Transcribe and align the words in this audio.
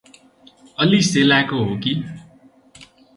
अल्ली 0.79 1.01
सेलाको 1.01 1.63
हो 1.63 1.75
कि? 1.77 1.93